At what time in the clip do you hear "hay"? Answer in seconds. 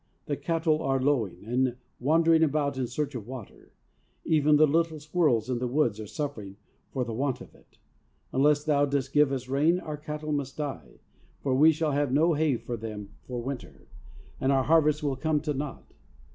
12.33-12.57